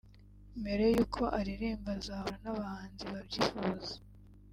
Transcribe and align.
mbere 0.59 0.83
y’uko 0.93 1.21
aririmba 1.39 1.89
azahura 1.97 2.37
n’abahanzi 2.43 3.03
babyifuza 3.13 3.93